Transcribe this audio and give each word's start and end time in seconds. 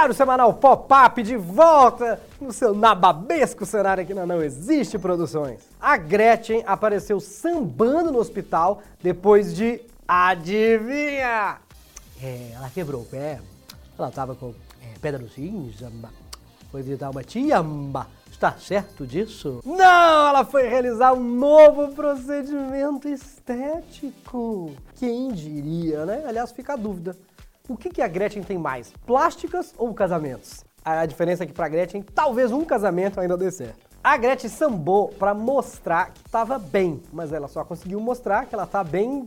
Diário 0.00 0.14
Semanal 0.14 0.54
Pop-Up 0.54 1.22
de 1.22 1.36
volta 1.36 2.18
no 2.40 2.54
seu 2.54 2.74
nababesco 2.74 3.66
cenário 3.66 4.02
aqui 4.02 4.14
na 4.14 4.24
Não 4.24 4.42
Existe 4.42 4.98
Produções. 4.98 5.60
A 5.78 5.98
Gretchen 5.98 6.64
apareceu 6.66 7.20
sambando 7.20 8.10
no 8.10 8.18
hospital 8.18 8.80
depois 9.02 9.54
de. 9.54 9.78
Adivinha? 10.08 11.58
É, 12.22 12.52
ela 12.54 12.70
quebrou 12.70 13.02
o 13.02 13.04
pé. 13.04 13.40
Ela 13.98 14.10
tava 14.10 14.34
com 14.34 14.54
é, 14.82 14.98
pedra 15.02 15.20
nos 15.20 15.34
rins. 15.34 15.76
Foi 16.70 16.80
visitar 16.80 17.10
uma 17.10 17.22
tia. 17.22 17.62
Está 18.30 18.52
certo 18.52 19.06
disso? 19.06 19.60
Não, 19.66 20.28
ela 20.28 20.46
foi 20.46 20.66
realizar 20.66 21.12
um 21.12 21.22
novo 21.22 21.88
procedimento 21.94 23.06
estético. 23.06 24.72
Quem 24.96 25.30
diria, 25.30 26.06
né? 26.06 26.24
Aliás, 26.26 26.52
fica 26.52 26.72
a 26.72 26.76
dúvida. 26.76 27.14
O 27.70 27.76
que, 27.76 27.88
que 27.88 28.02
a 28.02 28.08
Gretchen 28.08 28.42
tem 28.42 28.58
mais? 28.58 28.92
Plásticas 29.06 29.72
ou 29.78 29.94
casamentos? 29.94 30.64
A 30.84 31.06
diferença 31.06 31.44
é 31.44 31.46
que 31.46 31.52
pra 31.52 31.68
Gretchen, 31.68 32.02
talvez 32.02 32.50
um 32.50 32.64
casamento 32.64 33.20
ainda 33.20 33.36
dê 33.36 33.48
certo. 33.48 33.78
A 34.02 34.16
Gretchen 34.16 34.50
sambou 34.50 35.10
pra 35.10 35.34
mostrar 35.34 36.10
que 36.12 36.28
tava 36.28 36.58
bem, 36.58 37.00
mas 37.12 37.32
ela 37.32 37.46
só 37.46 37.62
conseguiu 37.62 38.00
mostrar 38.00 38.46
que 38.46 38.56
ela 38.56 38.66
tá 38.66 38.82
bem 38.82 39.24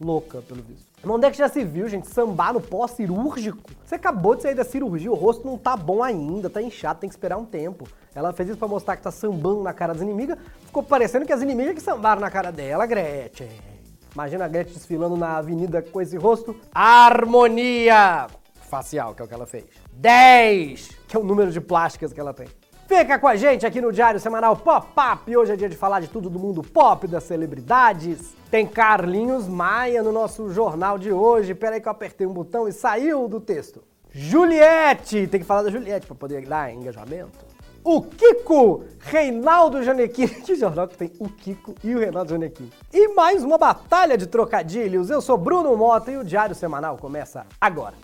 louca, 0.00 0.42
pelo 0.42 0.60
visto. 0.60 0.90
Onde 1.06 1.24
é 1.24 1.30
que 1.30 1.38
já 1.38 1.48
se 1.48 1.64
viu, 1.64 1.88
gente, 1.88 2.08
sambar 2.08 2.52
no 2.52 2.60
pós-cirúrgico? 2.60 3.60
Você 3.84 3.94
acabou 3.94 4.34
de 4.34 4.42
sair 4.42 4.56
da 4.56 4.64
cirurgia, 4.64 5.12
o 5.12 5.14
rosto 5.14 5.46
não 5.46 5.56
tá 5.56 5.76
bom 5.76 6.02
ainda, 6.02 6.50
tá 6.50 6.60
inchado, 6.60 6.98
tem 6.98 7.08
que 7.08 7.14
esperar 7.14 7.36
um 7.36 7.44
tempo. 7.44 7.86
Ela 8.12 8.32
fez 8.32 8.48
isso 8.48 8.58
pra 8.58 8.66
mostrar 8.66 8.96
que 8.96 9.04
tá 9.04 9.12
sambando 9.12 9.62
na 9.62 9.72
cara 9.72 9.92
das 9.92 10.02
inimigas, 10.02 10.36
ficou 10.66 10.82
parecendo 10.82 11.24
que 11.24 11.32
as 11.32 11.42
inimigas 11.42 11.74
que 11.74 11.80
sambaram 11.80 12.20
na 12.20 12.28
cara 12.28 12.50
dela, 12.50 12.86
Gretchen. 12.86 13.79
Imagina 14.14 14.44
a 14.44 14.48
Gretchen 14.48 14.74
desfilando 14.74 15.16
na 15.16 15.36
avenida 15.36 15.82
com 15.82 16.00
esse 16.00 16.16
rosto. 16.16 16.56
Harmonia 16.74 18.26
facial, 18.68 19.14
que 19.14 19.22
é 19.22 19.24
o 19.24 19.28
que 19.28 19.34
ela 19.34 19.46
fez. 19.46 19.64
10, 19.92 20.90
que 21.08 21.16
é 21.16 21.18
o 21.18 21.24
número 21.24 21.50
de 21.50 21.60
plásticas 21.60 22.12
que 22.12 22.20
ela 22.20 22.32
tem. 22.32 22.46
Fica 22.86 23.20
com 23.20 23.28
a 23.28 23.36
gente 23.36 23.64
aqui 23.64 23.80
no 23.80 23.92
Diário 23.92 24.18
Semanal 24.18 24.56
Pop-Up. 24.56 25.36
Hoje 25.36 25.52
é 25.52 25.56
dia 25.56 25.68
de 25.68 25.76
falar 25.76 26.00
de 26.00 26.08
tudo 26.08 26.28
do 26.28 26.40
mundo 26.40 26.60
pop, 26.60 27.06
das 27.06 27.22
celebridades. 27.22 28.34
Tem 28.50 28.66
Carlinhos 28.66 29.46
Maia 29.46 30.02
no 30.02 30.10
nosso 30.10 30.52
jornal 30.52 30.98
de 30.98 31.12
hoje. 31.12 31.54
Pera 31.54 31.76
aí 31.76 31.80
que 31.80 31.86
eu 31.86 31.92
apertei 31.92 32.26
um 32.26 32.32
botão 32.32 32.66
e 32.66 32.72
saiu 32.72 33.28
do 33.28 33.40
texto. 33.40 33.80
Juliette, 34.10 35.28
tem 35.28 35.38
que 35.38 35.46
falar 35.46 35.62
da 35.62 35.70
Juliette 35.70 36.04
para 36.04 36.16
poder 36.16 36.44
dar 36.44 36.72
engajamento. 36.72 37.49
O 37.82 38.02
Kiko, 38.02 38.84
Reinaldo 38.98 39.82
Janequim. 39.82 40.28
Que 40.44 40.54
jornal 40.54 40.86
que 40.86 40.96
tem 40.96 41.12
o 41.18 41.28
Kiko 41.28 41.74
e 41.82 41.94
o 41.94 41.98
Reinaldo 41.98 42.30
Janequim. 42.30 42.70
E 42.92 43.08
mais 43.14 43.42
uma 43.42 43.56
batalha 43.56 44.18
de 44.18 44.26
trocadilhos. 44.26 45.08
Eu 45.10 45.20
sou 45.20 45.38
Bruno 45.38 45.74
Mota 45.76 46.10
e 46.10 46.16
o 46.16 46.24
Diário 46.24 46.54
Semanal 46.54 46.96
começa 46.98 47.46
agora. 47.60 47.94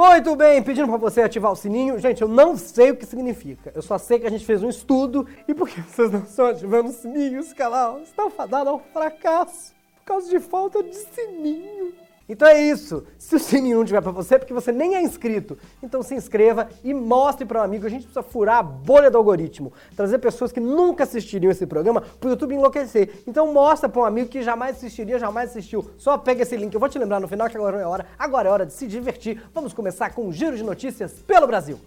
Muito 0.00 0.34
bem, 0.34 0.62
pedindo 0.62 0.88
para 0.88 0.96
você 0.96 1.20
ativar 1.20 1.52
o 1.52 1.54
sininho. 1.54 1.98
Gente, 1.98 2.22
eu 2.22 2.26
não 2.26 2.56
sei 2.56 2.90
o 2.90 2.96
que 2.96 3.04
significa. 3.04 3.70
Eu 3.74 3.82
só 3.82 3.98
sei 3.98 4.18
que 4.18 4.26
a 4.26 4.30
gente 4.30 4.46
fez 4.46 4.62
um 4.62 4.70
estudo 4.70 5.28
e 5.46 5.52
porque 5.52 5.78
vocês 5.82 6.10
não 6.10 6.20
estão 6.20 6.46
ativando 6.46 6.88
o 6.88 6.92
sininho, 6.94 7.40
esse 7.40 7.54
canal 7.54 8.00
está 8.00 8.30
fadado 8.30 8.70
ao 8.70 8.80
fracasso 8.94 9.74
por 9.96 10.04
causa 10.06 10.30
de 10.30 10.40
falta 10.40 10.82
de 10.82 10.94
sininho. 10.94 11.92
Então 12.30 12.46
é 12.46 12.62
isso. 12.62 13.02
Se 13.18 13.34
o 13.34 13.40
sininho 13.40 13.78
não 13.78 13.84
tiver 13.84 14.00
para 14.00 14.12
você, 14.12 14.36
é 14.36 14.38
porque 14.38 14.54
você 14.54 14.70
nem 14.70 14.94
é 14.94 15.02
inscrito. 15.02 15.58
Então 15.82 16.00
se 16.00 16.14
inscreva 16.14 16.68
e 16.84 16.94
mostre 16.94 17.44
para 17.44 17.60
um 17.60 17.64
amigo. 17.64 17.84
A 17.84 17.90
gente 17.90 18.04
precisa 18.04 18.22
furar 18.22 18.58
a 18.58 18.62
bolha 18.62 19.10
do 19.10 19.18
algoritmo. 19.18 19.72
Trazer 19.96 20.18
pessoas 20.20 20.52
que 20.52 20.60
nunca 20.60 21.02
assistiriam 21.02 21.50
esse 21.50 21.66
programa 21.66 22.00
para 22.00 22.28
o 22.28 22.30
YouTube 22.30 22.54
enlouquecer. 22.54 23.24
Então 23.26 23.52
mostra 23.52 23.88
para 23.88 24.02
um 24.02 24.04
amigo 24.04 24.28
que 24.28 24.42
jamais 24.42 24.76
assistiria, 24.76 25.18
jamais 25.18 25.50
assistiu. 25.50 25.90
Só 25.98 26.16
pega 26.16 26.42
esse 26.42 26.56
link. 26.56 26.72
Eu 26.72 26.78
vou 26.78 26.88
te 26.88 27.00
lembrar 27.00 27.18
no 27.18 27.26
final 27.26 27.50
que 27.50 27.56
agora 27.56 27.80
é 27.80 27.84
hora. 27.84 28.06
Agora 28.16 28.48
é 28.48 28.52
hora 28.52 28.66
de 28.66 28.74
se 28.74 28.86
divertir. 28.86 29.42
Vamos 29.52 29.72
começar 29.72 30.14
com 30.14 30.28
um 30.28 30.32
giro 30.32 30.56
de 30.56 30.62
notícias 30.62 31.14
pelo 31.26 31.48
Brasil. 31.48 31.80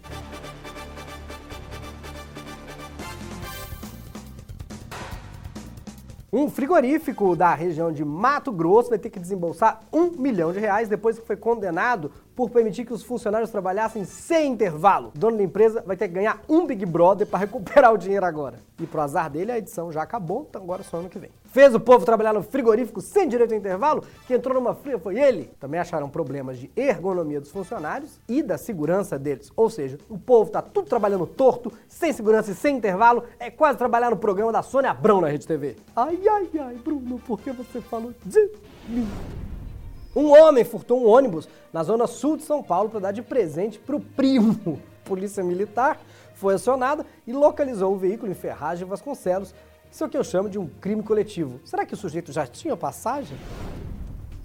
Um 6.36 6.50
frigorífico 6.50 7.36
da 7.36 7.54
região 7.54 7.92
de 7.92 8.04
Mato 8.04 8.50
Grosso 8.50 8.88
vai 8.90 8.98
ter 8.98 9.08
que 9.08 9.20
desembolsar 9.20 9.82
um 9.92 10.10
milhão 10.20 10.52
de 10.52 10.58
reais 10.58 10.88
depois 10.88 11.16
que 11.16 11.24
foi 11.24 11.36
condenado 11.36 12.10
por 12.34 12.50
permitir 12.50 12.84
que 12.84 12.92
os 12.92 13.02
funcionários 13.02 13.50
trabalhassem 13.50 14.04
sem 14.04 14.52
intervalo. 14.52 15.12
O 15.14 15.18
dono 15.18 15.36
da 15.36 15.42
empresa 15.42 15.82
vai 15.86 15.96
ter 15.96 16.08
que 16.08 16.14
ganhar 16.14 16.40
um 16.48 16.66
Big 16.66 16.84
Brother 16.84 17.26
para 17.26 17.38
recuperar 17.38 17.92
o 17.92 17.98
dinheiro 17.98 18.26
agora. 18.26 18.58
E 18.80 18.86
pro 18.86 19.00
azar 19.00 19.30
dele, 19.30 19.52
a 19.52 19.58
edição 19.58 19.92
já 19.92 20.02
acabou, 20.02 20.46
então 20.48 20.62
agora 20.62 20.82
é 20.82 20.84
só 20.84 20.96
ano 20.96 21.08
que 21.08 21.18
vem. 21.18 21.30
Fez 21.44 21.72
o 21.74 21.78
povo 21.78 22.04
trabalhar 22.04 22.32
no 22.32 22.42
frigorífico 22.42 23.00
sem 23.00 23.28
direito 23.28 23.54
a 23.54 23.56
intervalo? 23.56 24.02
Quem 24.26 24.36
entrou 24.36 24.54
numa 24.54 24.74
fria 24.74 24.98
foi 24.98 25.18
ele. 25.18 25.50
Também 25.60 25.78
acharam 25.78 26.08
problemas 26.08 26.58
de 26.58 26.68
ergonomia 26.76 27.40
dos 27.40 27.52
funcionários 27.52 28.18
e 28.28 28.42
da 28.42 28.58
segurança 28.58 29.16
deles. 29.16 29.52
Ou 29.54 29.70
seja, 29.70 29.96
o 30.08 30.18
povo 30.18 30.50
tá 30.50 30.60
tudo 30.60 30.88
trabalhando 30.88 31.26
torto, 31.26 31.72
sem 31.88 32.12
segurança 32.12 32.50
e 32.50 32.54
sem 32.54 32.76
intervalo. 32.76 33.22
É 33.38 33.50
quase 33.50 33.78
trabalhar 33.78 34.10
no 34.10 34.16
programa 34.16 34.50
da 34.50 34.62
Sônia 34.62 34.90
Abrão 34.90 35.20
na 35.20 35.28
Rede 35.28 35.46
TV. 35.46 35.76
Ai, 35.94 36.18
ai, 36.28 36.50
ai, 36.58 36.74
Bruno, 36.74 37.20
por 37.20 37.40
que 37.40 37.52
você 37.52 37.80
falou 37.80 38.12
de 38.24 38.50
mim? 38.88 39.06
Um 40.14 40.30
homem 40.30 40.64
furtou 40.64 41.02
um 41.02 41.08
ônibus 41.08 41.48
na 41.72 41.82
zona 41.82 42.06
sul 42.06 42.36
de 42.36 42.44
São 42.44 42.62
Paulo 42.62 42.88
para 42.88 43.00
dar 43.00 43.12
de 43.12 43.20
presente 43.20 43.78
para 43.78 43.96
o 43.96 44.00
primo. 44.00 44.80
Polícia 45.04 45.42
Militar 45.42 46.00
foi 46.34 46.54
acionada 46.54 47.04
e 47.26 47.32
localizou 47.32 47.92
o 47.92 47.98
veículo 47.98 48.30
em 48.30 48.34
Ferragem 48.34 48.86
Vasconcelos. 48.86 49.54
Isso 49.90 50.04
é 50.04 50.06
o 50.06 50.10
que 50.10 50.16
eu 50.16 50.24
chamo 50.24 50.48
de 50.48 50.58
um 50.58 50.68
crime 50.80 51.02
coletivo. 51.02 51.60
Será 51.64 51.84
que 51.84 51.94
o 51.94 51.96
sujeito 51.96 52.32
já 52.32 52.46
tinha 52.46 52.76
passagem? 52.76 53.36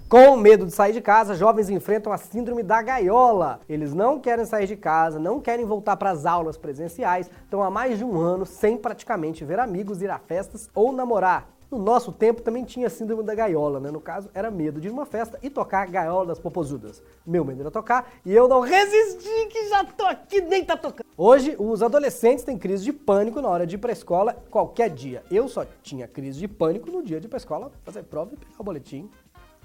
Com 0.10 0.36
medo 0.38 0.66
de 0.66 0.72
sair 0.72 0.92
de 0.92 1.02
casa, 1.02 1.36
jovens 1.36 1.70
enfrentam 1.70 2.12
a 2.12 2.18
síndrome 2.18 2.64
da 2.64 2.82
gaiola. 2.82 3.60
Eles 3.70 3.94
não 3.94 4.20
querem 4.20 4.44
sair 4.44 4.66
de 4.66 4.76
casa, 4.76 5.20
não 5.20 5.40
querem 5.40 5.66
voltar 5.66 5.98
para 5.98 6.10
as 6.10 6.26
aulas 6.26 6.58
presenciais, 6.58 7.30
estão 7.44 7.62
há 7.62 7.70
mais 7.70 8.00
de 8.00 8.04
um 8.04 8.20
ano 8.20 8.44
sem 8.44 8.76
praticamente 8.76 9.46
ver 9.46 9.60
amigos, 9.60 10.02
ir 10.02 10.10
a 10.10 10.18
festas 10.18 10.68
ou 10.74 10.92
namorar. 10.92 11.59
No 11.72 11.78
nosso 11.78 12.12
tempo 12.12 12.42
também 12.42 12.64
tinha 12.64 12.90
síndrome 12.90 13.22
da 13.22 13.36
gaiola, 13.36 13.80
né? 13.80 13.92
No 13.92 14.02
caso, 14.02 14.28
era 14.34 14.50
medo 14.50 14.82
de 14.82 14.88
ir 14.88 14.92
numa 14.92 15.06
festa 15.06 15.38
e 15.44 15.52
tocar 15.52 15.88
gaiola 15.88 16.26
das 16.26 16.40
popozudas. 16.40 17.04
Meu 17.24 17.46
medo 17.46 17.62
era 17.62 17.70
tocar 17.70 18.12
e 18.26 18.34
eu 18.34 18.48
não 18.48 18.62
resisti 18.62 19.46
que 19.52 19.70
já 19.70 19.84
tô 19.84 20.04
aqui, 20.06 20.42
nem 20.42 20.66
tá 20.66 20.76
tocando. 20.76 21.06
Hoje, 21.16 21.56
os 21.60 21.84
adolescentes 21.84 22.44
têm 22.44 22.58
crise 22.58 22.84
de 22.84 22.92
pânico 22.92 23.40
na 23.40 23.50
hora 23.50 23.68
de 23.68 23.76
ir 23.76 23.78
pra 23.78 23.92
escola 23.92 24.36
qualquer 24.50 24.90
dia. 24.90 25.24
Eu 25.30 25.48
só 25.48 25.64
tinha 25.84 26.08
crise 26.08 26.40
de 26.40 26.48
pânico 26.48 26.90
no 26.90 27.04
dia 27.04 27.20
de 27.20 27.28
ir 27.28 27.30
pra 27.30 27.38
escola 27.38 27.72
fazer 27.84 28.02
prova 28.04 28.34
e 28.34 28.38
pegar 28.38 28.56
o 28.58 28.64
boletim 28.64 29.08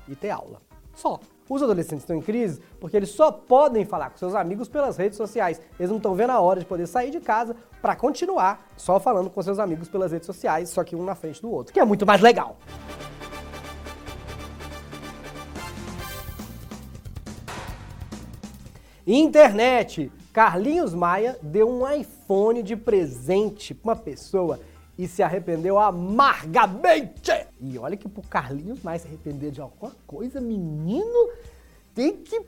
e 0.06 0.14
ter 0.14 0.28
aula. 0.28 0.60
Só. 0.94 1.18
Os 1.48 1.62
adolescentes 1.62 2.04
estão 2.04 2.16
em 2.16 2.22
crise 2.22 2.60
porque 2.80 2.96
eles 2.96 3.10
só 3.10 3.30
podem 3.30 3.84
falar 3.84 4.10
com 4.10 4.16
seus 4.16 4.34
amigos 4.34 4.66
pelas 4.66 4.96
redes 4.96 5.18
sociais. 5.18 5.60
Eles 5.78 5.90
não 5.90 5.98
estão 5.98 6.14
vendo 6.14 6.30
a 6.30 6.40
hora 6.40 6.60
de 6.60 6.66
poder 6.66 6.86
sair 6.86 7.10
de 7.10 7.20
casa 7.20 7.54
para 7.82 7.94
continuar 7.94 8.66
só 8.76 8.98
falando 8.98 9.28
com 9.28 9.42
seus 9.42 9.58
amigos 9.58 9.88
pelas 9.88 10.12
redes 10.12 10.26
sociais, 10.26 10.70
só 10.70 10.82
que 10.82 10.96
um 10.96 11.04
na 11.04 11.14
frente 11.14 11.42
do 11.42 11.50
outro, 11.50 11.72
que 11.72 11.78
é 11.78 11.84
muito 11.84 12.06
mais 12.06 12.20
legal. 12.22 12.56
Internet. 19.06 20.10
Carlinhos 20.32 20.94
Maia 20.94 21.38
deu 21.42 21.68
um 21.68 21.88
iPhone 21.88 22.62
de 22.62 22.74
presente 22.74 23.74
para 23.74 23.90
uma 23.90 23.96
pessoa 23.96 24.58
e 24.96 25.08
se 25.08 25.22
arrependeu 25.22 25.78
amargamente. 25.78 27.32
E 27.60 27.78
olha 27.78 27.96
que 27.96 28.08
pro 28.08 28.22
Carlinhos 28.22 28.82
mais 28.82 29.02
se 29.02 29.08
arrepender 29.08 29.50
de 29.50 29.60
alguma 29.60 29.92
coisa, 30.06 30.40
menino, 30.40 31.30
tem 31.94 32.16
que. 32.16 32.40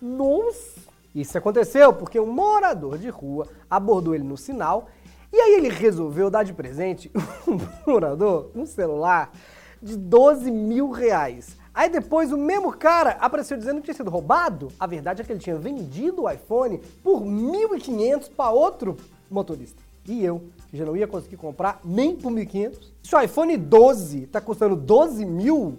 Nossa! 0.00 0.80
Isso 1.14 1.36
aconteceu 1.38 1.92
porque 1.92 2.20
um 2.20 2.30
morador 2.30 2.98
de 2.98 3.08
rua 3.08 3.48
abordou 3.68 4.14
ele 4.14 4.24
no 4.24 4.36
sinal 4.36 4.88
e 5.32 5.36
aí 5.36 5.54
ele 5.54 5.68
resolveu 5.68 6.30
dar 6.30 6.42
de 6.42 6.52
presente 6.52 7.10
um 7.48 7.58
morador 7.90 8.50
um 8.54 8.66
celular 8.66 9.32
de 9.82 9.96
12 9.96 10.50
mil 10.50 10.90
reais. 10.90 11.56
Aí 11.72 11.88
depois 11.88 12.32
o 12.32 12.36
mesmo 12.36 12.72
cara 12.72 13.10
apareceu 13.20 13.56
dizendo 13.56 13.76
que 13.80 13.84
tinha 13.84 13.94
sido 13.94 14.10
roubado. 14.10 14.68
A 14.78 14.86
verdade 14.86 15.22
é 15.22 15.24
que 15.24 15.32
ele 15.32 15.40
tinha 15.40 15.56
vendido 15.56 16.22
o 16.22 16.30
iPhone 16.30 16.78
por 17.02 17.22
1.500 17.22 18.30
para 18.36 18.50
outro 18.50 18.96
motorista. 19.30 19.87
E 20.08 20.24
eu 20.24 20.42
já 20.72 20.84
não 20.84 20.96
ia 20.96 21.06
conseguir 21.06 21.36
comprar 21.36 21.80
nem 21.84 22.16
por 22.16 22.32
1.500. 22.32 22.78
Se 23.02 23.14
o 23.14 23.20
iPhone 23.20 23.56
12 23.56 24.26
tá 24.26 24.40
custando 24.40 24.74
12 24.74 25.24
mil, 25.24 25.78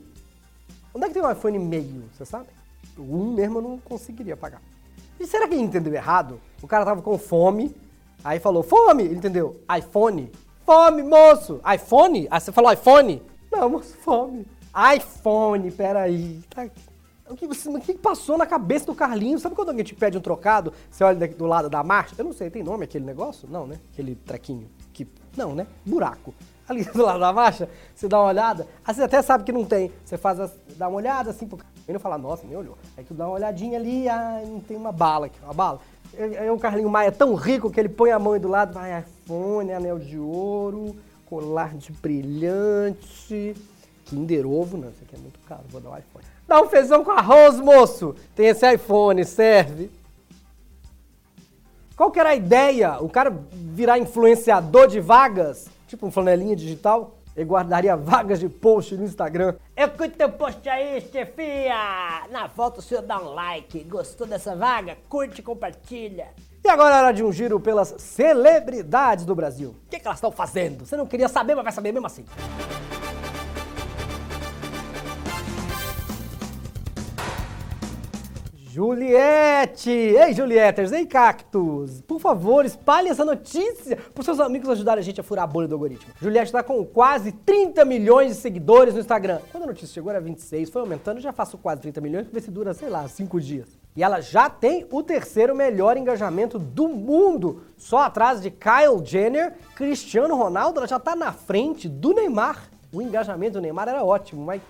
onde 0.93 1.05
é 1.05 1.07
que 1.07 1.13
tem 1.15 1.23
um 1.23 1.31
iPhone 1.31 1.57
meio, 1.57 2.03
você 2.13 2.25
sabe? 2.25 2.47
Um 2.97 3.33
mesmo 3.33 3.57
eu 3.57 3.61
não 3.61 3.77
conseguiria 3.79 4.37
pagar. 4.37 4.61
E 5.19 5.25
será 5.25 5.47
que 5.47 5.55
ele 5.55 5.63
entendeu 5.63 5.93
errado? 5.93 6.39
O 6.61 6.67
cara 6.67 6.85
tava 6.85 7.01
com 7.01 7.17
fome, 7.17 7.75
aí 8.23 8.39
falou, 8.39 8.61
fome, 8.61 9.03
ele 9.03 9.15
entendeu, 9.15 9.59
iPhone. 9.77 10.31
Fome, 10.65 11.01
moço! 11.01 11.59
iPhone? 11.75 12.27
Ah, 12.29 12.39
você 12.39 12.51
falou 12.51 12.71
iPhone? 12.71 13.23
Não, 13.51 13.69
moço, 13.69 13.97
fome. 13.97 14.45
iPhone, 14.95 15.71
peraí. 15.71 16.39
Tá 16.49 16.69
o 17.29 17.35
que, 17.35 17.45
o 17.45 17.79
que 17.79 17.93
passou 17.93 18.37
na 18.37 18.45
cabeça 18.45 18.87
do 18.87 18.95
Carlinhos? 18.95 19.41
Sabe 19.41 19.55
quando 19.55 19.69
alguém 19.69 19.83
te 19.83 19.93
pede 19.93 20.17
um 20.17 20.21
trocado, 20.21 20.73
você 20.89 21.03
olha 21.03 21.27
do 21.27 21.45
lado 21.45 21.69
da 21.69 21.83
marcha? 21.83 22.15
Eu 22.17 22.25
não 22.25 22.33
sei, 22.33 22.49
tem 22.49 22.63
nome 22.63 22.83
aquele 22.83 23.05
negócio? 23.05 23.47
Não, 23.49 23.67
né? 23.67 23.79
Aquele 23.93 24.15
trequinho 24.15 24.67
que 24.91 25.07
não, 25.37 25.53
né? 25.53 25.67
Buraco. 25.85 26.33
Ali 26.67 26.83
do 26.91 27.03
lado 27.03 27.19
da 27.19 27.31
marcha, 27.31 27.69
você 27.95 28.07
dá 28.07 28.19
uma 28.19 28.27
olhada, 28.27 28.67
aí 28.85 28.93
você 28.93 29.03
até 29.03 29.21
sabe 29.21 29.43
que 29.43 29.51
não 29.51 29.63
tem. 29.63 29.91
Você 30.03 30.17
faz 30.17 30.39
as, 30.39 30.51
dá 30.75 30.87
uma 30.87 30.97
olhada 30.97 31.29
assim, 31.29 31.47
pro 31.47 31.59
não 31.87 31.99
fala, 31.99 32.19
nossa, 32.19 32.45
nem 32.45 32.55
olhou. 32.55 32.77
Aí 32.95 33.03
tu 33.03 33.15
dá 33.15 33.25
uma 33.25 33.33
olhadinha 33.33 33.79
ali, 33.79 34.07
ah, 34.07 34.43
não 34.45 34.59
tem 34.59 34.77
uma 34.77 34.91
bala 34.91 35.25
aqui, 35.25 35.39
uma 35.43 35.53
bala. 35.53 35.79
Aí 36.15 36.49
o 36.49 36.57
Carlinho 36.57 36.89
Maia 36.89 37.07
é 37.07 37.11
tão 37.11 37.33
rico 37.33 37.71
que 37.71 37.79
ele 37.79 37.89
põe 37.89 38.11
a 38.11 38.19
mão 38.19 38.33
aí 38.33 38.39
do 38.39 38.47
lado, 38.47 38.73
vai 38.73 38.99
iPhone, 38.99 39.71
anel 39.71 39.97
de 39.97 40.19
ouro, 40.19 40.95
colar 41.25 41.75
de 41.75 41.91
brilhante, 41.91 43.55
Kinder 44.05 44.45
Ovo, 44.45 44.77
não, 44.77 44.89
isso 44.89 45.03
aqui 45.03 45.15
é 45.15 45.19
muito 45.19 45.39
caro, 45.47 45.63
vou 45.69 45.81
dar 45.81 45.89
um 45.89 45.97
iPhone. 45.97 46.25
Dá 46.49 46.59
um 46.63 46.67
feijão 46.67 47.03
com 47.03 47.11
arroz, 47.11 47.59
moço! 47.59 48.15
Tem 48.35 48.47
esse 48.47 48.67
iPhone, 48.73 49.23
serve. 49.23 49.91
Qual 51.95 52.09
que 52.09 52.19
era 52.19 52.29
a 52.29 52.35
ideia? 52.35 52.97
O 52.99 53.07
cara 53.07 53.31
virar 53.51 53.99
influenciador 53.99 54.87
de 54.87 54.99
vagas? 54.99 55.69
Tipo 55.87 56.07
um 56.07 56.11
flanelinha 56.11 56.55
digital? 56.55 57.17
Ele 57.37 57.47
guardaria 57.47 57.95
vagas 57.95 58.39
de 58.39 58.49
post 58.49 58.95
no 58.95 59.05
Instagram. 59.05 59.57
Eu 59.77 59.89
curto 59.89 60.17
teu 60.17 60.31
post 60.31 60.67
aí, 60.67 60.99
chefia! 61.01 62.25
Na 62.31 62.47
volta 62.47 62.79
o 62.79 62.81
senhor 62.81 63.03
dá 63.03 63.21
um 63.21 63.29
like. 63.29 63.83
Gostou 63.83 64.25
dessa 64.25 64.55
vaga? 64.55 64.97
Curte 65.07 65.41
e 65.41 65.43
compartilha. 65.43 66.29
E 66.65 66.67
agora 66.67 66.95
é 66.95 66.97
hora 66.97 67.13
de 67.13 67.23
um 67.23 67.31
giro 67.31 67.59
pelas 67.59 67.93
celebridades 67.99 69.23
do 69.23 69.35
Brasil. 69.35 69.75
O 69.85 69.89
que, 69.89 69.99
que 69.99 70.07
elas 70.07 70.17
estão 70.17 70.31
fazendo? 70.31 70.83
Você 70.83 70.97
não 70.97 71.05
queria 71.05 71.27
saber, 71.27 71.53
mas 71.53 71.65
vai 71.65 71.73
saber 71.73 71.91
mesmo 71.91 72.07
assim. 72.07 72.25
Juliette! 78.71 79.89
Ei, 79.89 80.31
Julietters! 80.31 80.91
Ei, 80.91 81.03
Cactus! 81.03 82.01
Por 82.01 82.19
favor, 82.19 82.63
espalhe 82.63 83.09
essa 83.09 83.25
notícia 83.25 83.97
para 84.13 84.23
seus 84.23 84.39
amigos 84.39 84.69
ajudarem 84.69 85.01
a 85.01 85.03
gente 85.03 85.19
a 85.19 85.23
furar 85.23 85.45
a 85.45 85.47
bolha 85.47 85.67
do 85.67 85.73
algoritmo. 85.73 86.13
Juliette 86.21 86.49
está 86.49 86.61
com 86.61 86.85
quase 86.85 87.31
30 87.31 87.83
milhões 87.83 88.35
de 88.35 88.35
seguidores 88.35 88.93
no 88.93 88.99
Instagram. 88.99 89.39
Quando 89.51 89.63
a 89.63 89.67
notícia 89.67 89.91
chegou 89.91 90.11
era 90.11 90.21
26, 90.21 90.69
foi 90.69 90.83
aumentando, 90.83 91.19
já 91.19 91.31
faço 91.31 91.57
quase 91.57 91.81
30 91.81 91.99
milhões, 91.99 92.27
para 92.27 92.33
ver 92.35 92.41
se 92.41 92.51
dura, 92.51 92.75
sei 92.75 92.89
lá, 92.89 93.07
5 93.07 93.41
dias. 93.41 93.67
E 93.95 94.03
ela 94.03 94.21
já 94.21 94.51
tem 94.51 94.85
o 94.91 95.01
terceiro 95.01 95.55
melhor 95.55 95.97
engajamento 95.97 96.59
do 96.59 96.87
mundo, 96.87 97.63
só 97.75 98.03
atrás 98.03 98.39
de 98.39 98.51
Kyle 98.51 99.03
Jenner, 99.03 99.55
Cristiano 99.75 100.35
Ronaldo, 100.35 100.79
ela 100.79 100.87
já 100.87 100.97
está 100.97 101.15
na 101.15 101.31
frente 101.31 101.89
do 101.89 102.13
Neymar. 102.13 102.69
O 102.93 103.01
engajamento 103.01 103.53
do 103.53 103.61
Neymar 103.61 103.89
era 103.89 104.03
ótimo, 104.03 104.45
mas 104.45 104.61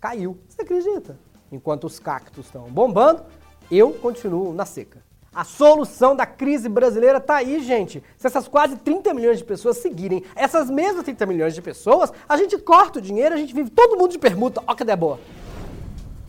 caiu. 0.00 0.38
Você 0.48 0.62
acredita? 0.62 1.18
Enquanto 1.50 1.84
os 1.84 1.98
cactos 1.98 2.46
estão 2.46 2.64
bombando, 2.70 3.22
eu 3.70 3.92
continuo 3.92 4.52
na 4.52 4.64
seca. 4.64 5.04
A 5.34 5.44
solução 5.44 6.16
da 6.16 6.24
crise 6.24 6.66
brasileira 6.68 7.20
tá 7.20 7.36
aí, 7.36 7.60
gente. 7.60 8.02
Se 8.16 8.26
essas 8.26 8.48
quase 8.48 8.76
30 8.76 9.12
milhões 9.12 9.38
de 9.38 9.44
pessoas 9.44 9.76
seguirem 9.76 10.24
essas 10.34 10.70
mesmas 10.70 11.04
30 11.04 11.26
milhões 11.26 11.54
de 11.54 11.60
pessoas, 11.60 12.10
a 12.26 12.36
gente 12.38 12.56
corta 12.56 12.98
o 12.98 13.02
dinheiro, 13.02 13.34
a 13.34 13.38
gente 13.38 13.54
vive 13.54 13.68
todo 13.68 13.98
mundo 13.98 14.12
de 14.12 14.18
permuta. 14.18 14.62
Ó 14.66 14.74
que 14.74 14.82
ideia 14.82 14.96
boa. 14.96 15.20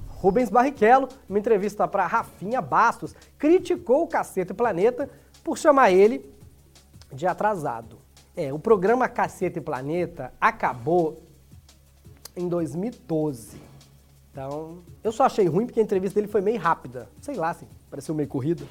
Rubens 0.09 0.49
Barrichello, 0.49 1.07
numa 1.29 1.39
entrevista 1.39 1.87
para 1.87 2.05
Rafinha 2.05 2.59
Bastos, 2.59 3.15
criticou 3.37 4.03
o 4.03 4.07
Cacete 4.07 4.53
Planeta 4.53 5.09
por 5.41 5.57
chamar 5.57 5.91
ele 5.91 6.29
de 7.13 7.25
atrasado. 7.25 7.99
É, 8.35 8.51
o 8.51 8.59
programa 8.59 9.07
Cacete 9.07 9.61
Planeta 9.61 10.33
acabou 10.41 11.17
em 12.35 12.47
2012. 12.47 13.57
Então, 14.37 14.83
eu 15.03 15.11
só 15.11 15.23
achei 15.23 15.47
ruim 15.47 15.65
porque 15.65 15.79
a 15.79 15.83
entrevista 15.83 16.19
dele 16.19 16.31
foi 16.31 16.41
meio 16.41 16.59
rápida. 16.59 17.09
Sei 17.19 17.33
lá, 17.33 17.49
assim, 17.49 17.67
pareceu 17.89 18.13
meio 18.13 18.29
corrida. 18.29 18.63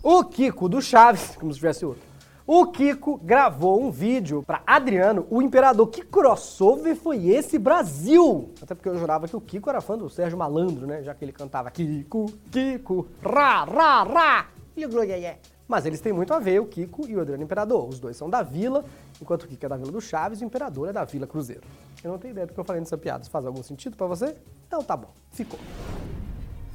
O 0.00 0.22
Kiko 0.22 0.68
do 0.68 0.80
Chaves, 0.80 1.34
como 1.34 1.52
se 1.52 1.58
tivesse 1.58 1.84
outro. 1.84 2.00
O 2.46 2.68
Kiko 2.68 3.18
gravou 3.18 3.82
um 3.82 3.90
vídeo 3.90 4.44
para 4.44 4.62
Adriano, 4.64 5.26
o 5.30 5.42
Imperador. 5.42 5.88
Que 5.88 6.02
crossover 6.02 6.94
foi 6.94 7.26
esse, 7.26 7.58
Brasil? 7.58 8.54
Até 8.62 8.72
porque 8.72 8.88
eu 8.88 8.96
jurava 8.96 9.26
que 9.26 9.34
o 9.34 9.40
Kiko 9.40 9.68
era 9.68 9.80
fã 9.80 9.98
do 9.98 10.08
Sérgio 10.08 10.38
Malandro, 10.38 10.86
né? 10.86 11.02
Já 11.02 11.12
que 11.12 11.24
ele 11.24 11.32
cantava 11.32 11.68
Kiko, 11.68 12.26
Kiko, 12.52 13.08
ra, 13.20 13.64
ra, 13.64 14.04
ra. 14.04 14.46
E 14.76 14.84
Mas 15.66 15.86
eles 15.86 16.00
têm 16.00 16.12
muito 16.12 16.32
a 16.32 16.38
ver, 16.38 16.60
o 16.60 16.66
Kiko 16.66 17.04
e 17.08 17.16
o 17.16 17.20
Adriano 17.20 17.42
Imperador. 17.42 17.88
Os 17.88 17.98
dois 17.98 18.16
são 18.16 18.30
da 18.30 18.44
Vila, 18.44 18.84
enquanto 19.20 19.44
o 19.44 19.48
Kiko 19.48 19.66
é 19.66 19.68
da 19.68 19.76
Vila 19.76 19.92
do 19.92 20.00
Chaves 20.00 20.40
e 20.40 20.44
o 20.44 20.46
Imperador 20.46 20.88
é 20.88 20.92
da 20.92 21.04
Vila 21.04 21.26
Cruzeiro. 21.26 21.62
Eu 22.02 22.10
não 22.10 22.18
tenho 22.18 22.32
ideia 22.32 22.46
do 22.46 22.54
que 22.54 22.60
eu 22.60 22.64
falei 22.64 22.80
nessa 22.80 22.96
piada. 22.96 23.22
Isso 23.22 23.30
faz 23.30 23.44
algum 23.44 23.62
sentido 23.62 23.96
para 23.96 24.06
você? 24.06 24.34
Então 24.66 24.82
tá 24.82 24.96
bom, 24.96 25.10
ficou. 25.30 25.58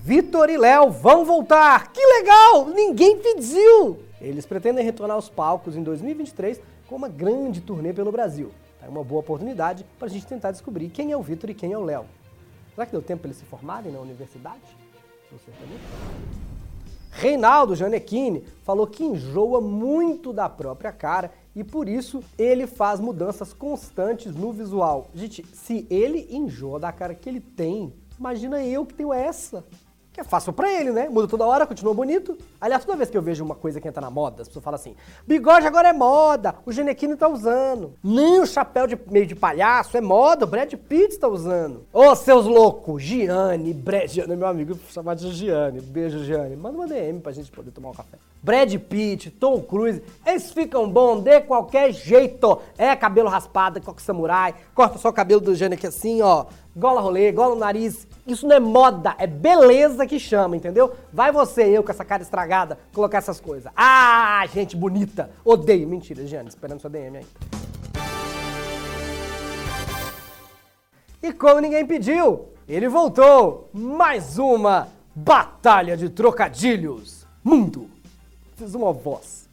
Vitor 0.04 0.50
e 0.50 0.58
Léo 0.58 0.92
vão 0.92 1.26
voltar! 1.26 1.92
Que 1.92 2.00
legal! 2.00 2.68
Ninguém 2.68 3.18
pediu! 3.18 4.00
Eles 4.22 4.46
pretendem 4.46 4.86
retornar 4.86 5.16
aos 5.16 5.30
palcos 5.30 5.76
em 5.76 5.82
2023 5.82 6.62
com 6.88 6.96
uma 6.96 7.10
grande 7.10 7.62
turnê 7.62 7.92
pelo 7.92 8.12
Brasil. 8.12 8.52
É 8.84 8.88
uma 8.88 9.04
boa 9.04 9.22
oportunidade 9.22 9.84
para 9.98 10.08
a 10.08 10.12
gente 10.12 10.28
tentar 10.28 10.52
descobrir 10.52 10.90
quem 10.90 11.12
é 11.12 11.18
o 11.18 11.24
Vitor 11.24 11.50
e 11.50 11.56
quem 11.56 11.74
é 11.74 11.78
o 11.78 11.84
Léo. 11.84 12.06
Será 12.76 12.86
que 12.86 12.92
deu 12.92 13.02
tempo 13.02 13.22
para 13.22 13.30
eles 13.30 13.38
se 13.38 13.46
formarem 13.46 13.92
na 13.92 14.00
universidade? 14.00 14.62
Sei 15.44 15.54
também. 15.60 15.80
Reinaldo 17.12 17.76
Janequini 17.76 18.44
falou 18.64 18.86
que 18.86 19.04
enjoa 19.04 19.60
muito 19.60 20.32
da 20.32 20.50
própria 20.50 20.92
cara 20.92 21.32
e 21.56 21.64
por 21.64 21.88
isso 21.88 22.22
ele 22.38 22.68
faz 22.68 23.00
mudanças 23.00 23.54
constantes 23.54 24.36
no 24.36 24.52
visual. 24.52 25.08
Gente, 25.16 25.46
se 25.54 25.88
ele 25.90 26.28
enjoa 26.30 26.80
da 26.80 26.92
cara 26.92 27.16
que 27.16 27.30
ele 27.30 27.40
tem, 27.40 27.94
imagina 28.20 28.64
eu 28.64 28.86
que 28.86 28.94
tenho 28.94 29.14
essa. 29.14 29.64
Que 30.12 30.22
é 30.22 30.24
fácil 30.24 30.54
pra 30.54 30.72
ele, 30.72 30.94
né? 30.94 31.10
Muda 31.10 31.28
toda 31.28 31.46
hora, 31.46 31.68
continua 31.68 31.94
bonito. 31.94 32.38
Aliás, 32.62 32.86
toda 32.86 32.98
vez 32.98 33.10
que 33.10 33.18
eu 33.18 33.22
vejo 33.22 33.44
uma 33.44 33.54
coisa 33.54 33.82
que 33.82 33.88
entra 33.88 34.00
na 34.00 34.10
moda, 34.10 34.44
as 34.44 34.48
pessoas 34.48 34.64
falam 34.64 34.80
assim: 34.80 34.96
bigode 35.28 35.68
agora 35.68 35.90
é 35.90 35.94
moda, 35.94 36.56
o 36.66 36.72
Genequino 36.72 37.18
tá 37.18 37.28
usando. 37.28 37.96
Nem 38.02 38.40
o 38.40 38.46
chapéu 38.46 38.88
de 38.88 38.98
meio 39.12 39.26
de 39.26 39.36
palhaço 39.36 39.98
é 39.98 40.00
moda, 40.00 40.46
o 40.46 40.48
Brad 40.48 40.74
Pitt 40.74 41.20
tá 41.20 41.28
usando. 41.28 41.86
Ô, 41.92 42.16
seus 42.16 42.46
loucos, 42.46 43.04
Gianni, 43.04 43.74
Brad. 43.74 44.08
Gianni, 44.08 44.38
meu 44.38 44.48
amigo, 44.48 44.80
chamar 44.90 45.16
de 45.16 45.30
Gianni. 45.34 45.82
Beijo, 45.82 46.24
Gianni. 46.24 46.56
Manda 46.56 46.78
uma 46.78 46.88
DM 46.88 47.20
pra 47.20 47.34
gente 47.34 47.52
poder 47.52 47.72
tomar 47.72 47.90
um 47.90 47.94
café. 47.94 48.18
Brad 48.46 48.72
Pitt, 48.78 49.32
Tom 49.32 49.60
Cruise, 49.60 50.04
eles 50.24 50.52
ficam 50.52 50.88
bons 50.88 51.24
de 51.24 51.42
qualquer 51.42 51.92
jeito. 51.92 52.62
É 52.78 52.96
cabelo 52.96 53.28
raspado, 53.28 53.82
coque 53.82 54.04
samurai, 54.04 54.54
corta 54.76 55.00
só 55.00 55.10
o 55.10 55.14
cabelo 55.14 55.42
do 55.42 55.56
Gianni 55.56 55.74
aqui 55.74 55.88
assim, 55.88 56.22
ó. 56.22 56.46
Gola 56.76 57.02
rolê, 57.02 57.32
gola 57.32 57.56
no 57.56 57.62
nariz, 57.62 58.08
isso 58.28 58.48
não 58.48 58.56
é 58.56 58.60
moda, 58.60 59.16
é 59.18 59.26
beleza 59.26 60.06
que 60.06 60.20
chama, 60.20 60.56
entendeu? 60.56 60.94
Vai 61.12 61.32
você, 61.32 61.64
eu 61.64 61.82
com 61.82 61.90
essa 61.90 62.06
cara 62.06 62.22
estragada, 62.22 62.78
colocar 62.94 63.18
essas 63.18 63.40
coisas. 63.40 63.72
Ah, 63.76 64.46
gente 64.54 64.76
bonita. 64.76 65.32
Odeio. 65.44 65.88
Mentira, 65.88 66.28
Giane, 66.28 66.50
esperando 66.50 66.82
sua 66.82 66.90
DM 66.92 67.18
ainda. 67.18 67.30
E 71.24 71.34
como 71.34 71.62
ninguém 71.62 71.84
pediu, 71.84 72.50
ele 72.70 72.88
voltou. 72.88 73.72
Mais 73.74 74.38
uma 74.38 74.90
batalha 75.16 75.98
de 75.98 76.10
trocadilhos. 76.10 77.26
Mundo. 77.44 77.95
Fiz 78.56 78.74
uma 78.74 78.94
voz. 78.94 79.50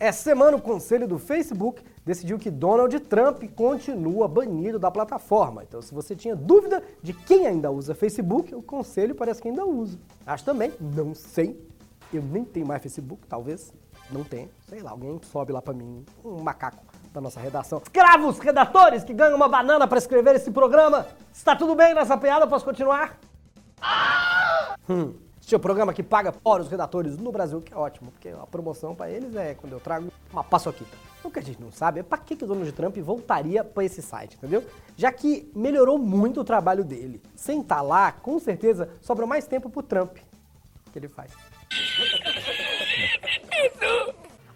Essa 0.00 0.22
semana, 0.22 0.56
o 0.56 0.60
conselho 0.60 1.06
do 1.06 1.18
Facebook 1.18 1.82
decidiu 2.04 2.36
que 2.36 2.50
Donald 2.50 2.98
Trump 3.00 3.44
continua 3.54 4.26
banido 4.26 4.78
da 4.78 4.90
plataforma. 4.90 5.62
Então, 5.62 5.80
se 5.80 5.94
você 5.94 6.16
tinha 6.16 6.34
dúvida 6.34 6.82
de 7.00 7.12
quem 7.12 7.46
ainda 7.46 7.70
usa 7.70 7.94
Facebook, 7.94 8.52
o 8.54 8.62
conselho 8.62 9.14
parece 9.14 9.40
que 9.40 9.48
ainda 9.48 9.64
usa. 9.64 9.96
Acho 10.26 10.44
também, 10.44 10.72
não 10.80 11.14
sei. 11.14 11.64
Eu 12.12 12.22
nem 12.22 12.44
tenho 12.44 12.66
mais 12.66 12.82
Facebook, 12.82 13.24
talvez 13.28 13.72
não 14.10 14.24
tenha. 14.24 14.48
Sei 14.68 14.80
lá, 14.80 14.90
alguém 14.90 15.20
sobe 15.30 15.52
lá 15.52 15.62
para 15.62 15.74
mim, 15.74 16.04
um 16.24 16.42
macaco 16.42 16.82
da 17.18 17.20
nossa 17.20 17.40
redação. 17.40 17.80
Escravos 17.82 18.38
redatores 18.38 19.02
que 19.02 19.12
ganham 19.12 19.36
uma 19.36 19.48
banana 19.48 19.86
para 19.88 19.98
escrever 19.98 20.36
esse 20.36 20.50
programa. 20.52 21.06
Está 21.32 21.56
tudo 21.56 21.74
bem 21.74 21.92
nessa 21.92 22.16
piada? 22.16 22.46
Posso 22.46 22.64
continuar? 22.64 23.18
Ah! 23.82 24.76
Hum. 24.88 25.14
Este 25.40 25.54
é 25.54 25.56
o 25.56 25.60
programa 25.60 25.94
que 25.94 26.02
paga 26.02 26.30
fora 26.30 26.62
os 26.62 26.68
redatores 26.68 27.16
no 27.16 27.32
Brasil, 27.32 27.60
que 27.62 27.72
é 27.72 27.76
ótimo, 27.76 28.12
porque 28.12 28.28
a 28.28 28.46
promoção 28.46 28.94
para 28.94 29.10
eles 29.10 29.34
é 29.34 29.54
quando 29.54 29.72
eu 29.72 29.80
trago 29.80 30.12
uma 30.30 30.44
paçoquita. 30.44 30.94
O 31.24 31.30
que 31.30 31.38
a 31.38 31.42
gente 31.42 31.60
não 31.60 31.72
sabe 31.72 32.00
é 32.00 32.02
para 32.02 32.18
que, 32.18 32.36
que 32.36 32.44
o 32.44 32.46
Donald 32.46 32.70
Trump 32.72 32.96
voltaria 32.98 33.64
para 33.64 33.82
esse 33.82 34.02
site, 34.02 34.36
entendeu? 34.36 34.62
Já 34.94 35.10
que 35.10 35.50
melhorou 35.56 35.98
muito 35.98 36.40
o 36.40 36.44
trabalho 36.44 36.84
dele. 36.84 37.22
Sem 37.34 37.62
estar 37.62 37.76
tá 37.76 37.82
lá, 37.82 38.12
com 38.12 38.38
certeza 38.38 38.90
sobra 39.00 39.26
mais 39.26 39.46
tempo 39.46 39.70
pro 39.70 39.82
Trump 39.82 40.18
que 40.92 40.98
ele 40.98 41.08
faz. 41.08 41.32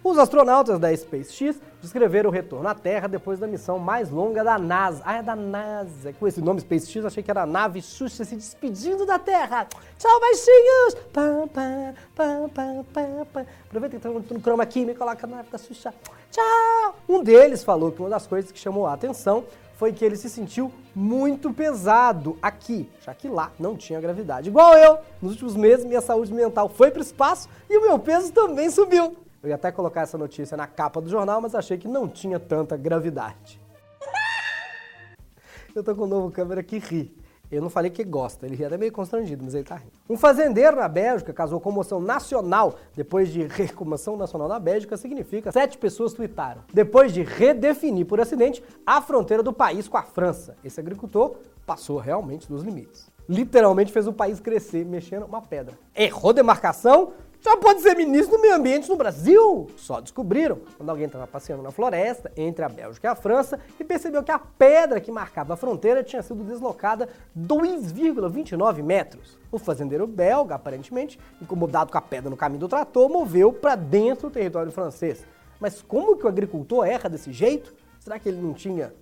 Os 0.04 0.18
astronautas 0.18 0.80
da 0.80 0.94
SpaceX 0.96 1.60
descreveram 1.80 2.28
o 2.28 2.32
retorno 2.32 2.68
à 2.68 2.74
Terra 2.74 3.06
depois 3.06 3.38
da 3.38 3.46
missão 3.46 3.78
mais 3.78 4.10
longa 4.10 4.42
da 4.42 4.58
NASA. 4.58 5.00
Ah, 5.06 5.18
é 5.18 5.22
da 5.22 5.36
NASA. 5.36 6.12
Com 6.14 6.26
esse 6.26 6.40
nome 6.40 6.60
SpaceX, 6.60 7.04
achei 7.04 7.22
que 7.22 7.30
era 7.30 7.42
a 7.42 7.46
nave 7.46 7.80
Xuxa 7.80 8.24
se 8.24 8.34
despedindo 8.34 9.06
da 9.06 9.16
Terra. 9.16 9.68
Tchau, 9.96 10.20
baixinhos! 10.20 10.94
Pam, 11.12 11.46
pam, 11.46 11.94
pam, 12.16 12.48
pam, 12.48 12.84
pam, 12.92 13.26
pam. 13.32 13.46
Aproveita 13.66 13.96
que 14.00 14.08
está 14.08 14.34
no 14.34 14.40
chroma 14.40 14.64
aqui 14.64 14.84
me 14.84 14.92
coloca 14.92 15.24
a 15.24 15.30
nave 15.30 15.48
da 15.50 15.58
Xuxa. 15.58 15.94
Tchau! 16.32 16.96
Um 17.08 17.22
deles 17.22 17.62
falou 17.62 17.92
que 17.92 18.00
uma 18.00 18.10
das 18.10 18.26
coisas 18.26 18.50
que 18.50 18.58
chamou 18.58 18.88
a 18.88 18.94
atenção 18.94 19.44
foi 19.76 19.92
que 19.92 20.04
ele 20.04 20.16
se 20.16 20.28
sentiu 20.28 20.72
muito 20.92 21.52
pesado 21.52 22.36
aqui, 22.42 22.90
já 23.04 23.14
que 23.14 23.28
lá 23.28 23.52
não 23.56 23.76
tinha 23.76 24.00
gravidade. 24.00 24.48
Igual 24.48 24.74
eu, 24.74 24.98
nos 25.20 25.32
últimos 25.32 25.54
meses 25.54 25.84
minha 25.84 26.00
saúde 26.00 26.32
mental 26.32 26.68
foi 26.68 26.90
para 26.90 26.98
o 26.98 27.02
espaço 27.02 27.48
e 27.70 27.78
o 27.78 27.82
meu 27.82 28.00
peso 28.00 28.32
também 28.32 28.68
subiu. 28.68 29.16
Eu 29.42 29.48
ia 29.48 29.56
até 29.56 29.72
colocar 29.72 30.02
essa 30.02 30.16
notícia 30.16 30.56
na 30.56 30.68
capa 30.68 31.00
do 31.00 31.10
jornal, 31.10 31.40
mas 31.40 31.54
achei 31.54 31.76
que 31.76 31.88
não 31.88 32.08
tinha 32.08 32.38
tanta 32.38 32.76
gravidade. 32.76 33.60
Eu 35.74 35.82
tô 35.82 35.96
com 35.96 36.04
um 36.04 36.06
novo 36.06 36.30
câmera 36.30 36.62
que 36.62 36.78
ri. 36.78 37.12
Eu 37.50 37.60
não 37.60 37.68
falei 37.68 37.90
que 37.90 38.02
gosta, 38.02 38.46
ele 38.46 38.56
ri 38.56 38.64
até 38.64 38.78
meio 38.78 38.92
constrangido, 38.92 39.44
mas 39.44 39.54
ele 39.54 39.64
tá 39.64 39.74
rindo. 39.74 39.92
Um 40.08 40.16
fazendeiro 40.16 40.76
na 40.76 40.88
Bélgica 40.88 41.34
causou 41.34 41.60
comoção 41.60 42.00
nacional 42.00 42.76
depois 42.94 43.30
de 43.30 43.42
recomoção 43.42 44.16
nacional 44.16 44.48
na 44.48 44.58
Bélgica 44.58 44.96
significa 44.96 45.52
sete 45.52 45.76
pessoas 45.76 46.14
tuitaram. 46.14 46.62
Depois 46.72 47.12
de 47.12 47.22
redefinir 47.22 48.06
por 48.06 48.18
acidente 48.20 48.64
a 48.86 49.02
fronteira 49.02 49.42
do 49.42 49.52
país 49.52 49.86
com 49.86 49.98
a 49.98 50.02
França. 50.02 50.56
Esse 50.64 50.80
agricultor 50.80 51.36
passou 51.66 51.98
realmente 51.98 52.48
dos 52.48 52.62
limites. 52.62 53.10
Literalmente 53.28 53.92
fez 53.92 54.06
o 54.06 54.14
país 54.14 54.40
crescer 54.40 54.86
mexendo 54.86 55.26
uma 55.26 55.42
pedra. 55.42 55.74
Errou 55.94 56.32
demarcação, 56.32 57.12
já 57.42 57.56
pode 57.56 57.80
ser 57.80 57.96
ministro 57.96 58.36
do 58.36 58.40
meio 58.40 58.54
ambiente 58.54 58.88
no 58.88 58.94
Brasil. 58.94 59.68
Só 59.76 60.00
descobriram 60.00 60.60
quando 60.76 60.90
alguém 60.90 61.06
estava 61.06 61.26
passeando 61.26 61.62
na 61.62 61.72
floresta 61.72 62.30
entre 62.36 62.64
a 62.64 62.68
Bélgica 62.68 63.08
e 63.08 63.10
a 63.10 63.16
França 63.16 63.58
e 63.80 63.84
percebeu 63.84 64.22
que 64.22 64.30
a 64.30 64.38
pedra 64.38 65.00
que 65.00 65.10
marcava 65.10 65.54
a 65.54 65.56
fronteira 65.56 66.04
tinha 66.04 66.22
sido 66.22 66.44
deslocada 66.44 67.08
2,29 67.36 68.82
metros. 68.82 69.36
O 69.50 69.58
fazendeiro 69.58 70.06
belga, 70.06 70.54
aparentemente, 70.54 71.18
incomodado 71.40 71.90
com 71.90 71.98
a 71.98 72.02
pedra 72.02 72.30
no 72.30 72.36
caminho 72.36 72.60
do 72.60 72.68
trator, 72.68 73.08
moveu 73.08 73.52
para 73.52 73.74
dentro 73.74 74.28
do 74.28 74.32
território 74.32 74.70
francês. 74.70 75.26
Mas 75.58 75.82
como 75.82 76.16
que 76.16 76.24
o 76.24 76.28
agricultor 76.28 76.86
erra 76.86 77.08
desse 77.08 77.32
jeito? 77.32 77.74
Será 77.98 78.18
que 78.18 78.28
ele 78.28 78.40
não 78.40 78.54
tinha 78.54 78.94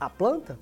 a 0.00 0.10
planta? 0.10 0.58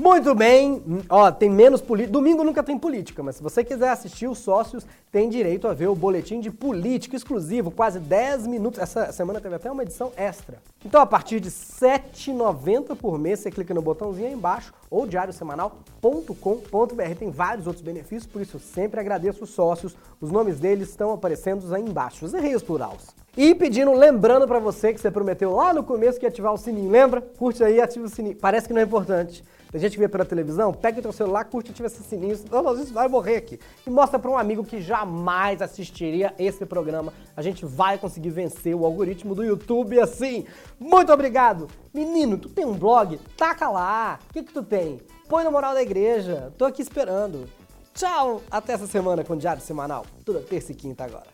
Muito 0.00 0.34
bem, 0.34 0.82
ó, 1.10 1.30
tem 1.30 1.50
menos 1.50 1.82
política. 1.82 2.10
Domingo 2.10 2.42
nunca 2.42 2.62
tem 2.62 2.78
política, 2.78 3.22
mas 3.22 3.36
se 3.36 3.42
você 3.42 3.62
quiser 3.62 3.90
assistir, 3.90 4.26
os 4.26 4.38
sócios 4.38 4.86
têm 5.12 5.28
direito 5.28 5.68
a 5.68 5.74
ver 5.74 5.88
o 5.88 5.94
boletim 5.94 6.40
de 6.40 6.50
política 6.50 7.16
exclusivo, 7.16 7.70
quase 7.70 7.98
10 7.98 8.46
minutos. 8.46 8.80
Essa 8.80 9.12
semana 9.12 9.42
teve 9.42 9.56
até 9.56 9.70
uma 9.70 9.82
edição 9.82 10.10
extra. 10.16 10.56
Então, 10.86 11.02
a 11.02 11.06
partir 11.06 11.38
de 11.38 11.50
R$ 11.50 11.54
7,90 11.54 12.96
por 12.96 13.18
mês, 13.18 13.40
você 13.40 13.50
clica 13.50 13.74
no 13.74 13.82
botãozinho 13.82 14.28
aí 14.28 14.32
embaixo 14.32 14.72
ou 14.90 15.06
diariosemanal.com.br. 15.06 17.18
Tem 17.18 17.30
vários 17.30 17.66
outros 17.66 17.84
benefícios, 17.84 18.26
por 18.26 18.40
isso 18.40 18.56
eu 18.56 18.60
sempre 18.60 19.00
agradeço 19.00 19.44
os 19.44 19.50
sócios. 19.50 19.94
Os 20.18 20.30
nomes 20.30 20.58
deles 20.58 20.88
estão 20.88 21.12
aparecendo 21.12 21.74
aí 21.74 21.82
embaixo. 21.82 22.24
Os 22.24 22.32
errei 22.32 22.54
os 22.54 22.62
plurais. 22.62 23.08
E 23.36 23.54
pedindo, 23.54 23.92
lembrando 23.92 24.46
para 24.46 24.58
você 24.58 24.92
que 24.92 25.00
você 25.00 25.10
prometeu 25.10 25.54
lá 25.54 25.72
no 25.72 25.84
começo 25.84 26.18
que 26.18 26.26
ia 26.26 26.28
ativar 26.28 26.52
o 26.52 26.58
sininho, 26.58 26.90
lembra? 26.90 27.20
Curte 27.20 27.62
aí, 27.62 27.80
ativa 27.80 28.06
o 28.06 28.08
sininho. 28.08 28.36
Parece 28.36 28.66
que 28.66 28.74
não 28.74 28.80
é 28.80 28.84
importante. 28.84 29.44
Tem 29.70 29.80
gente 29.80 29.92
que 29.92 30.00
vê 30.00 30.08
pela 30.08 30.24
televisão, 30.24 30.74
pega 30.74 30.98
o 30.98 31.02
teu 31.02 31.12
celular, 31.12 31.44
curte, 31.44 31.70
ativa 31.70 31.86
esse 31.86 32.02
sininho, 32.02 32.36
não, 32.50 32.60
não, 32.60 32.74
isso 32.74 32.92
vai 32.92 33.06
morrer 33.06 33.36
aqui. 33.36 33.60
E 33.86 33.90
mostra 33.90 34.18
para 34.18 34.28
um 34.28 34.36
amigo 34.36 34.64
que 34.64 34.80
jamais 34.80 35.62
assistiria 35.62 36.34
esse 36.40 36.66
programa. 36.66 37.12
A 37.36 37.42
gente 37.42 37.64
vai 37.64 37.96
conseguir 37.96 38.30
vencer 38.30 38.74
o 38.74 38.84
algoritmo 38.84 39.32
do 39.32 39.44
YouTube 39.44 40.00
assim. 40.00 40.44
Muito 40.78 41.12
obrigado. 41.12 41.68
Menino, 41.94 42.36
tu 42.36 42.48
tem 42.48 42.64
um 42.64 42.74
blog? 42.74 43.16
Taca 43.36 43.68
lá. 43.68 44.18
O 44.28 44.32
que 44.32 44.42
que 44.42 44.52
tu 44.52 44.64
tem? 44.64 45.00
Põe 45.28 45.44
no 45.44 45.52
moral 45.52 45.72
da 45.72 45.82
igreja. 45.82 46.52
Tô 46.58 46.64
aqui 46.64 46.82
esperando. 46.82 47.48
Tchau. 47.94 48.42
Até 48.50 48.72
essa 48.72 48.88
semana 48.88 49.22
com 49.22 49.34
o 49.34 49.36
Diário 49.36 49.62
Semanal. 49.62 50.04
Toda 50.24 50.40
terça 50.40 50.72
e 50.72 50.74
quinta 50.74 51.04
agora. 51.04 51.28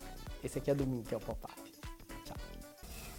Esse 0.44 0.58
aqui 0.58 0.70
é 0.70 0.74
domingo, 0.74 1.04
que 1.04 1.14
é 1.14 1.16
o 1.16 1.20
pop-up. 1.20 1.65